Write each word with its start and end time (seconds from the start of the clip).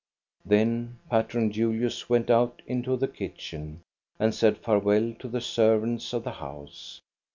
Then 0.43 0.97
Patron 1.11 1.51
Julius 1.51 2.09
went 2.09 2.31
out 2.31 2.63
into 2.65 2.97
the 2.97 3.07
kitchen 3.07 3.81
and 4.17 4.33
said 4.33 4.57
farewell 4.57 5.13
to 5.19 5.27
the 5.27 5.41
servants 5.41 6.11
of 6.11 6.23
the 6.23 6.31
house. 6.41 7.01